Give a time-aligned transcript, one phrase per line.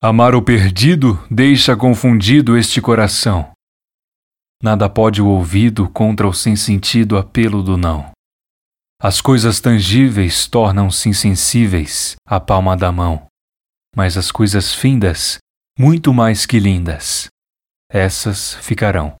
[0.00, 3.50] Amar o perdido deixa confundido este coração.
[4.62, 8.12] Nada pode o ouvido contra o sem sentido apelo do não.
[9.02, 13.26] As coisas tangíveis tornam-se insensíveis à palma da mão,
[13.96, 15.38] mas as coisas findas,
[15.76, 17.26] muito mais que lindas,
[17.90, 19.16] essas ficarão.